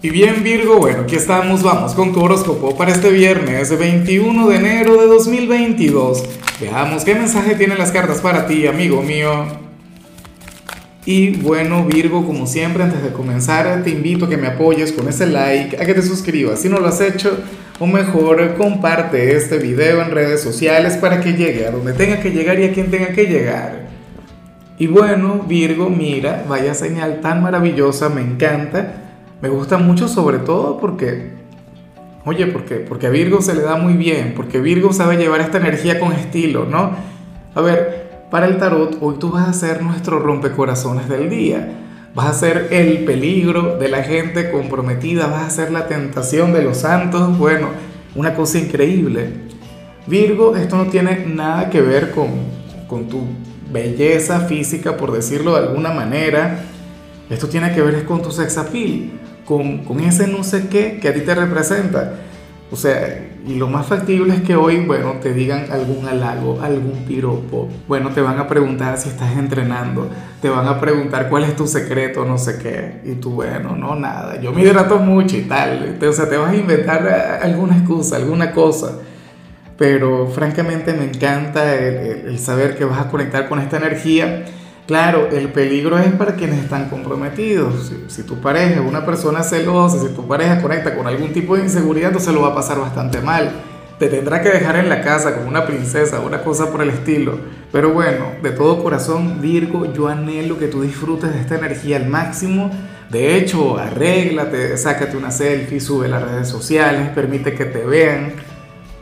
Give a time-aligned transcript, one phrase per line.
[0.00, 4.54] Y bien Virgo, bueno, aquí estamos, vamos con tu horóscopo para este viernes 21 de
[4.54, 6.22] enero de 2022.
[6.60, 9.44] Veamos qué mensaje tienen las cartas para ti, amigo mío.
[11.04, 15.08] Y bueno Virgo, como siempre, antes de comenzar te invito a que me apoyes con
[15.08, 17.36] ese like, a que te suscribas si no lo has hecho,
[17.80, 22.30] o mejor comparte este video en redes sociales para que llegue a donde tenga que
[22.30, 23.88] llegar y a quien tenga que llegar.
[24.78, 29.06] Y bueno Virgo, mira, vaya señal tan maravillosa, me encanta
[29.40, 31.32] me gusta mucho sobre todo porque,
[32.24, 35.58] oye, porque, porque a Virgo se le da muy bien, porque Virgo sabe llevar esta
[35.58, 36.92] energía con estilo, ¿no?
[37.54, 41.66] A ver, para el tarot, hoy tú vas a ser nuestro rompecorazones del día.
[42.14, 46.62] Vas a ser el peligro de la gente comprometida, vas a ser la tentación de
[46.62, 47.38] los santos.
[47.38, 47.68] Bueno,
[48.14, 49.30] una cosa increíble.
[50.06, 52.28] Virgo, esto no tiene nada que ver con,
[52.86, 53.22] con tu
[53.70, 56.64] belleza física, por decirlo de alguna manera.
[57.30, 59.18] Esto tiene que ver con tu sexapil
[59.48, 62.12] con, ese no sé qué que a ti te representa.
[62.70, 67.04] O sea, y lo más factible es que hoy, bueno, te digan algún halago, algún
[67.06, 67.66] piropo.
[67.88, 70.10] Bueno, te van a preguntar si estás entrenando,
[70.42, 73.00] te van a preguntar cuál es tu secreto, no sé qué.
[73.10, 75.96] Y tú, bueno, no, nada, yo me hidrato mucho y tal.
[76.06, 78.98] O sea, te vas a inventar alguna excusa, alguna cosa.
[79.78, 84.44] Pero francamente me encanta el saber que vas a conectar con esta energía
[84.88, 87.92] Claro, el peligro es para quienes están comprometidos.
[88.06, 91.64] Si, tu pareja es una persona celosa, si tu pareja conecta con algún tipo de
[91.64, 93.52] inseguridad, entonces lo va a pasar bastante mal.
[93.98, 97.38] Te tendrá que dejar en la casa como una princesa, una cosa por el estilo.
[97.70, 102.06] Pero bueno, de todo corazón, Virgo, yo anhelo que tú disfrutes de esta energía al
[102.06, 102.70] máximo.
[103.10, 108.32] De hecho, arréglate, sácate una selfie, sube las redes sociales, permite que te vean.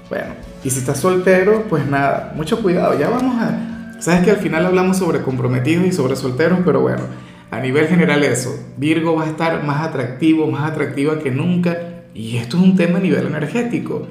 [0.08, 2.98] Bueno, y si estás soltero, pues nada, mucho cuidado.
[2.98, 7.02] Ya vamos a Sabes que al final hablamos sobre comprometidos y sobre solteros, pero bueno,
[7.50, 11.76] a nivel general eso, Virgo va a estar más atractivo, más atractiva que nunca,
[12.14, 14.06] y esto es un tema a nivel energético.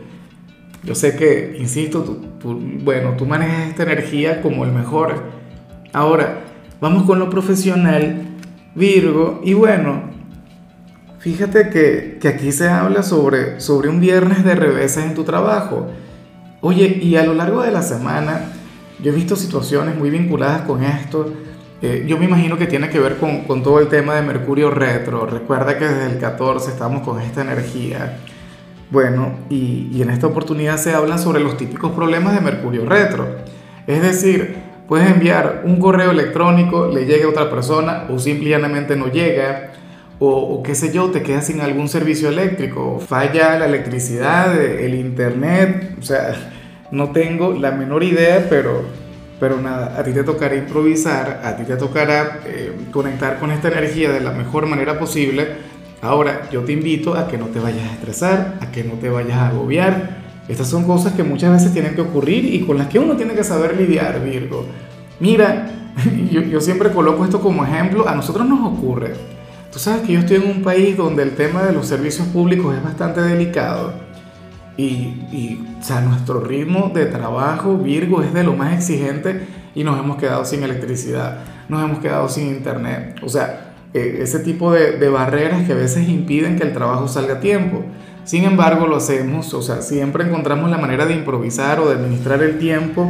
[0.84, 2.04] Yo sé que, insisto,
[2.40, 5.24] tú, bueno, tú manejas esta energía como el mejor.
[5.94, 6.42] Ahora,
[6.80, 8.22] vamos con lo profesional,
[8.76, 10.04] Virgo, y bueno,
[11.20, 15.88] fíjate que, que aquí se habla sobre, sobre un viernes de reveses en tu trabajo.
[16.62, 18.52] Oye, y a lo largo de la semana,
[19.02, 21.32] yo he visto situaciones muy vinculadas con esto.
[21.82, 24.72] Eh, yo me imagino que tiene que ver con, con, todo el tema de Mercurio
[24.72, 25.26] retro.
[25.26, 28.18] Recuerda que desde el 14 estamos con esta energía.
[28.92, 33.28] Bueno, y, y en esta oportunidad se habla sobre los típicos problemas de Mercurio retro.
[33.88, 34.56] Es decir,
[34.88, 39.74] puedes enviar un correo electrónico, le llega a otra persona o simplemente no llega.
[40.18, 44.96] O, o, qué sé yo, te quedas sin algún servicio eléctrico, falla la electricidad, el
[44.96, 46.34] internet, o sea,
[46.96, 48.84] no tengo la menor idea, pero,
[49.38, 53.68] pero nada, a ti te tocará improvisar, a ti te tocará eh, conectar con esta
[53.68, 55.48] energía de la mejor manera posible.
[56.02, 59.10] Ahora, yo te invito a que no te vayas a estresar, a que no te
[59.10, 60.24] vayas a agobiar.
[60.48, 63.34] Estas son cosas que muchas veces tienen que ocurrir y con las que uno tiene
[63.34, 64.66] que saber lidiar, Virgo.
[65.20, 65.68] Mira,
[66.32, 69.14] yo, yo siempre coloco esto como ejemplo, a nosotros nos ocurre.
[69.70, 72.74] Tú sabes que yo estoy en un país donde el tema de los servicios públicos
[72.74, 74.05] es bastante delicado
[74.78, 80.00] y, o sea, nuestro ritmo de trabajo, Virgo, es de lo más exigente y nos
[80.00, 83.20] hemos quedado sin electricidad, nos hemos quedado sin internet.
[83.24, 87.08] O sea, e, ese tipo de, de barreras que a veces impiden que el trabajo
[87.08, 87.84] salga a tiempo.
[88.26, 92.42] Sin embargo, lo hacemos, o sea, siempre encontramos la manera de improvisar o de administrar
[92.44, 93.10] el tiempo.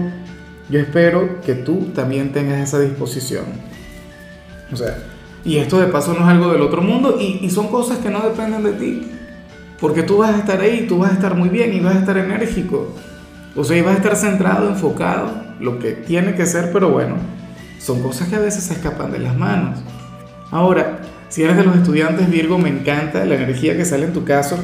[0.70, 3.46] Yo espero que tú también tengas esa disposición.
[4.72, 4.98] O sea,
[5.44, 8.10] y esto de paso no es algo del otro mundo y, y son cosas que
[8.10, 9.15] no dependen de ti.
[9.86, 12.00] Porque tú vas a estar ahí, tú vas a estar muy bien y vas a
[12.00, 12.92] estar enérgico.
[13.56, 15.30] O sea, y vas a estar centrado, enfocado,
[15.60, 17.18] lo que tiene que ser, pero bueno,
[17.78, 19.78] son cosas que a veces se escapan de las manos.
[20.50, 24.24] Ahora, si eres de los estudiantes Virgo, me encanta la energía que sale en tu
[24.24, 24.58] caso.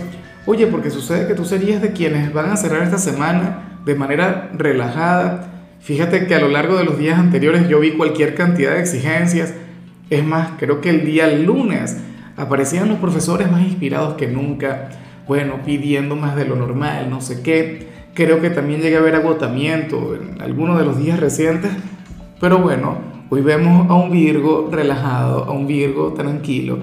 [0.47, 4.49] Oye, porque sucede que tú serías de quienes van a cerrar esta semana de manera
[4.57, 5.51] relajada.
[5.81, 9.53] Fíjate que a lo largo de los días anteriores yo vi cualquier cantidad de exigencias.
[10.09, 11.97] Es más, creo que el día lunes
[12.37, 14.89] aparecían los profesores más inspirados que nunca,
[15.31, 17.87] bueno, pidiendo más de lo normal, no sé qué.
[18.13, 21.71] Creo que también llegué a ver agotamiento en algunos de los días recientes,
[22.41, 22.97] pero bueno,
[23.29, 26.79] hoy vemos a un Virgo relajado, a un Virgo tranquilo,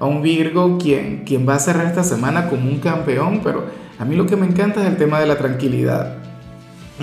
[0.00, 3.66] a un Virgo quien, quien va a cerrar esta semana como un campeón, pero
[4.00, 6.16] a mí lo que me encanta es el tema de la tranquilidad.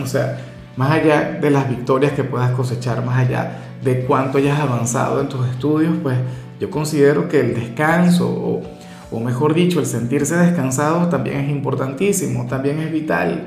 [0.04, 0.38] O sea,
[0.76, 5.30] más allá de las victorias que puedas cosechar, más allá de cuánto hayas avanzado en
[5.30, 6.18] tus estudios, pues
[6.60, 8.79] yo considero que el descanso, o,
[9.20, 13.44] mejor dicho, el sentirse descansado también es importantísimo, también es vital.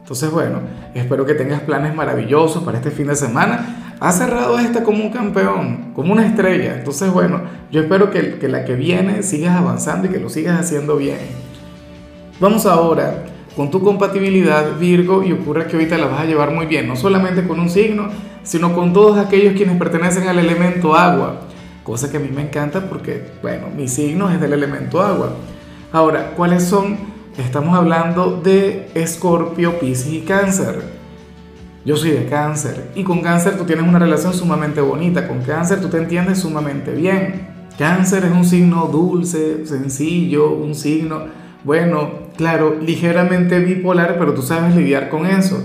[0.00, 0.60] Entonces, bueno,
[0.94, 3.96] espero que tengas planes maravillosos para este fin de semana.
[4.00, 6.76] ha cerrado esta como un campeón, como una estrella.
[6.76, 10.58] Entonces, bueno, yo espero que, que la que viene sigas avanzando y que lo sigas
[10.58, 11.18] haciendo bien.
[12.40, 13.24] Vamos ahora
[13.54, 16.96] con tu compatibilidad Virgo y ocurre que ahorita la vas a llevar muy bien, no
[16.96, 18.08] solamente con un signo,
[18.42, 21.42] sino con todos aquellos quienes pertenecen al elemento agua,
[21.82, 25.34] cosa que a mí me encanta porque, bueno, mi signo es del elemento agua.
[25.92, 26.96] Ahora, ¿cuáles son?
[27.36, 30.82] Estamos hablando de Escorpio, Piscis y Cáncer.
[31.84, 35.80] Yo soy de cáncer y con cáncer tú tienes una relación sumamente bonita, con cáncer
[35.80, 37.48] tú te entiendes sumamente bien.
[37.76, 41.24] Cáncer es un signo dulce, sencillo, un signo,
[41.64, 45.60] bueno, claro, ligeramente bipolar, pero tú sabes lidiar con eso.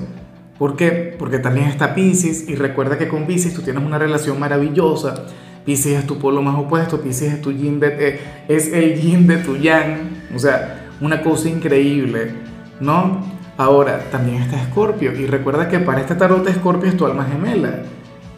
[0.58, 1.16] ¿Por qué?
[1.20, 5.26] Porque también está Pisces y recuerda que con Pisces tú tienes una relación maravillosa.
[5.68, 9.28] Pisces es tu polo más opuesto, Pisces es tu yin de, eh, es el yin
[9.28, 12.32] de tu yang, o sea, una cosa increíble,
[12.80, 13.22] ¿no?
[13.58, 17.84] Ahora, también está Escorpio y recuerda que para este tarot Escorpio es tu alma gemela.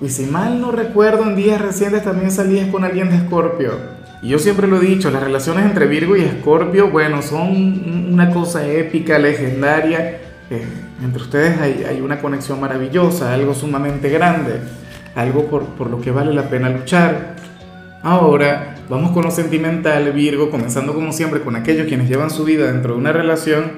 [0.01, 3.73] Y si mal no recuerdo, en días recientes también salías con alguien de Escorpio.
[4.21, 8.31] Y yo siempre lo he dicho, las relaciones entre Virgo y Escorpio, bueno, son una
[8.31, 10.19] cosa épica, legendaria
[11.03, 14.59] entre ustedes hay, una conexión maravillosa, algo sumamente grande,
[15.19, 17.35] algo por, por lo que vale la pena luchar.
[18.01, 22.71] Ahora vamos con lo sentimental, Virgo, comenzando como siempre con aquellos quienes llevan su vida
[22.71, 23.71] dentro de una relación.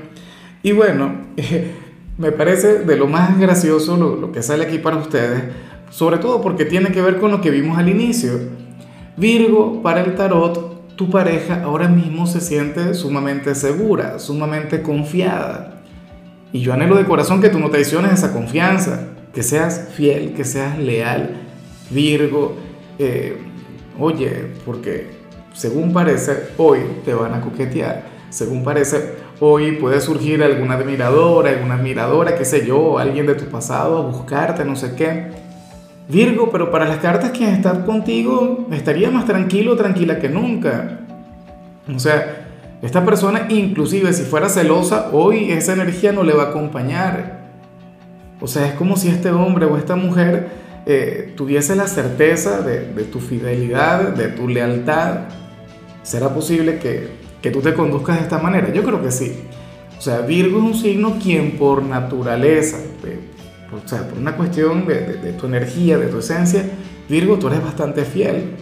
[0.64, 1.14] Y bueno,
[2.18, 5.44] me parece de lo más gracioso lo, lo, que sale aquí para ustedes,
[5.90, 8.32] sobre todo porque tiene que ver con lo que vimos al inicio.
[9.18, 15.82] Virgo, para el tarot, tu pareja ahora mismo se siente sumamente segura, sumamente confiada.
[16.54, 20.44] Y yo anhelo de corazón que tú no traiciones esa confianza, que seas fiel, que
[20.44, 21.42] seas leal,
[21.90, 22.56] Virgo.
[23.00, 23.38] Eh,
[24.00, 25.22] oye, porque
[25.54, 28.04] según parece, hoy te van a coquetear.
[28.30, 33.46] Según parece, hoy puede surgir alguna admiradora, alguna admiradora, qué sé yo, alguien de tu
[33.46, 35.32] pasado a buscarte, no sé qué.
[36.08, 41.00] Virgo, pero para las cartas que están contigo, estaría más tranquilo, tranquila que nunca.
[41.94, 42.48] O sea,
[42.82, 47.41] esta persona, inclusive si fuera celosa, hoy esa energía no le va a acompañar.
[48.42, 50.50] O sea, es como si este hombre o esta mujer
[50.88, 55.26] eh, tuviese la certeza de, tu fidelidad, de tu lealtad.
[56.02, 57.10] ¿Será posible que,
[57.42, 58.74] que tú te conduzcas de esta manera?
[58.74, 59.44] Yo creo que sí.
[59.98, 62.78] O sea, Virgo es un signo quien por naturaleza,
[63.72, 66.66] o sea, por una cuestión de, de tu energía, de tu esencia,
[67.08, 68.56] Virgo, tú eres bastante fiel.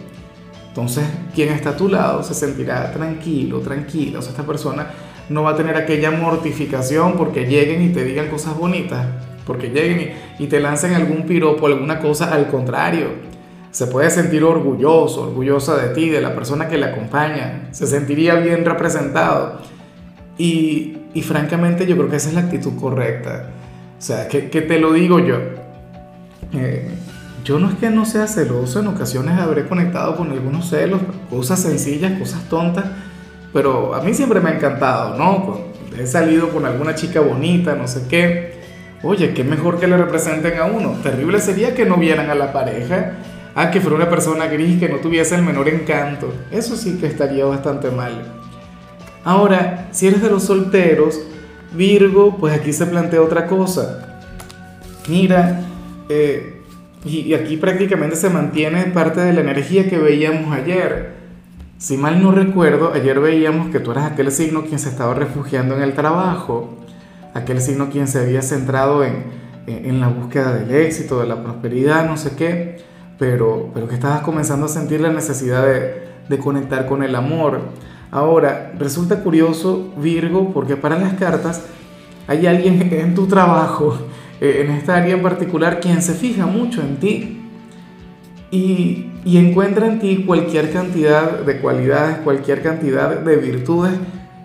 [0.68, 1.04] Entonces,
[1.34, 4.18] quien está a tu lado se sentirá tranquilo, tranquila.
[4.18, 4.88] O sea, esta persona
[5.30, 9.06] no va a tener aquella mortificación porque lleguen y te digan cosas bonitas,
[9.46, 12.32] porque lleguen y, te lancen algún piropo, alguna cosa.
[12.32, 13.08] Al contrario,
[13.70, 17.68] se puede sentir orgulloso, orgullosa de ti, de la persona que le acompaña.
[17.72, 19.60] Se sentiría bien representado.
[20.38, 23.50] Y, y francamente yo creo que esa es la actitud correcta.
[23.98, 25.36] O sea, que, te lo digo yo.
[26.54, 26.88] Eh,
[27.44, 31.00] yo no es que no sea celoso, en ocasiones habré conectado con algunos celos,
[31.30, 32.84] cosas sencillas, cosas tontas,
[33.52, 35.60] pero a mí siempre me ha encantado, ¿no?
[35.98, 38.59] He salido con alguna chica bonita, no sé qué.
[39.02, 40.98] Oye, qué mejor que le representen a uno.
[41.02, 43.12] Terrible sería que no vieran a la pareja,
[43.54, 46.32] a que fuera una persona gris que no tuviese el menor encanto.
[46.50, 48.40] Eso sí que estaría bastante mal.
[49.24, 51.20] Ahora, si eres de los solteros,
[51.72, 54.20] Virgo, pues aquí se plantea otra cosa.
[55.08, 55.60] Mira,
[56.08, 56.60] eh,
[57.04, 61.20] y, aquí prácticamente se mantiene parte de la energía que veíamos ayer.
[61.78, 65.76] Si mal no recuerdo, ayer veíamos que tú eras aquel signo quien se estaba refugiando
[65.76, 66.76] en el trabajo,
[67.34, 69.24] aquel signo quien se había centrado en,
[69.66, 72.78] en, la búsqueda del éxito, de la prosperidad, no sé qué,
[73.18, 77.60] pero, pero que estabas comenzando a sentir la necesidad de, de conectar con el amor.
[78.10, 81.62] Ahora, resulta curioso, Virgo, porque para las cartas
[82.26, 83.96] hay alguien en tu trabajo
[84.40, 87.42] eh, en esta área en particular, quien se fija mucho en ti
[88.50, 93.92] y, y encuentra en ti cualquier cantidad de cualidades, cualquier cantidad de virtudes,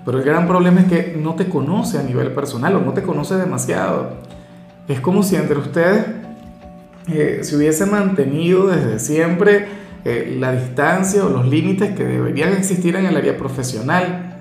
[0.05, 3.01] pero el gran problema es que no te conoce a nivel personal o no te
[3.01, 4.11] conoce demasiado.
[4.87, 6.05] Es como si entre ustedes
[7.07, 9.67] eh, se hubiese mantenido desde siempre
[10.05, 14.37] eh, la distancia o los límites que deberían existir en el área profesional.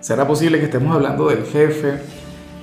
[0.00, 1.94] ¿Será posible que estemos hablando del jefe,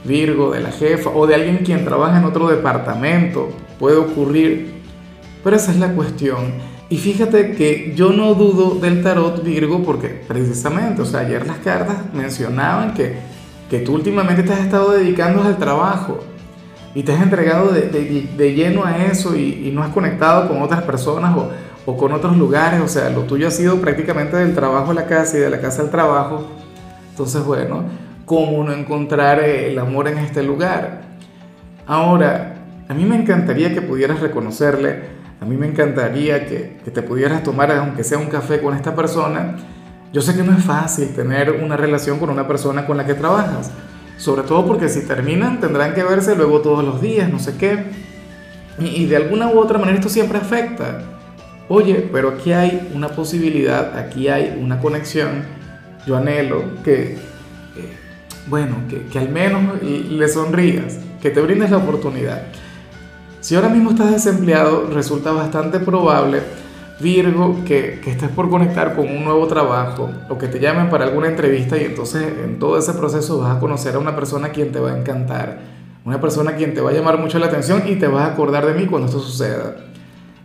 [0.04, 3.50] Virgo, de la jefa o de alguien quien trabaja en otro departamento.
[3.80, 4.74] Puede ocurrir.
[5.44, 6.54] Pero esa es la cuestión.
[6.94, 11.58] Y fíjate que yo no dudo del tarot Virgo porque precisamente, o sea, ayer las
[11.58, 13.16] cartas mencionaban que,
[13.68, 16.20] que tú últimamente te has estado dedicando al trabajo
[16.94, 17.90] y te has entregado de,
[18.38, 21.50] de, lleno a eso y, y, no has conectado con otras personas o,
[21.88, 22.80] o, con otros lugares.
[22.80, 25.60] O sea, lo tuyo ha sido prácticamente del trabajo a la casa y de la
[25.60, 26.46] casa al trabajo.
[27.10, 27.86] Entonces, bueno,
[28.26, 31.02] cómo no encontrar el amor en este lugar.
[31.88, 32.54] Ahora,
[32.88, 35.13] a mí me encantaría que pudieras reconocerle
[35.44, 38.96] A mí me encantaría que, que te pudieras tomar, aunque sea un café con esta
[38.96, 39.58] persona.
[40.14, 43.14] Yo sé que no es fácil tener una relación con una persona con la que
[43.14, 43.70] trabajas,
[44.16, 47.84] sobre todo porque si terminan tendrán que verse luego todos los días, no sé qué.
[48.80, 51.02] Y, de alguna u otra manera esto siempre afecta.
[51.68, 55.44] Oye, pero aquí hay una posibilidad, aquí hay una conexión.
[56.08, 57.18] Yo anhelo que,
[58.48, 62.44] bueno, que, que al menos le sonrías, que te brindes la oportunidad.
[63.44, 66.40] Si ahora mismo estás desempleado, resulta bastante probable,
[67.02, 71.04] Virgo, que, que, estés por conectar con un nuevo trabajo o que te llamen para
[71.04, 74.52] alguna entrevista y entonces en todo ese proceso vas a conocer a una persona a
[74.52, 75.60] quien te va a encantar,
[76.06, 78.32] una persona a quien te va a llamar mucho la atención y te vas a
[78.32, 79.76] acordar de mí cuando esto suceda.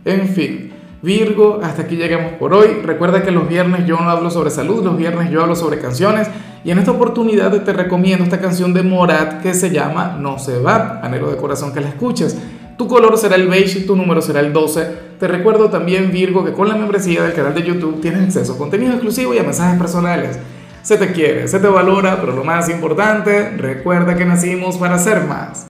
[0.03, 2.81] En fin, Virgo, hasta aquí llegamos por hoy.
[2.83, 6.27] Recuerda que los viernes yo no hablo sobre salud, los viernes yo hablo sobre canciones.
[6.65, 10.59] Y en esta oportunidad te recomiendo esta canción de Morat que se llama No se
[10.59, 10.99] va.
[11.01, 12.37] Anhelo de corazón que la escuches.
[12.79, 14.87] Tu color será el beige y tu número será el 12.
[15.19, 18.57] Te recuerdo también, Virgo, que con la membresía del canal de YouTube tienes acceso a
[18.57, 20.39] contenido exclusivo y a mensajes personales.
[20.81, 25.25] Se te quiere, se te valora, pero lo más importante, recuerda que nacimos para ser
[25.25, 25.57] más.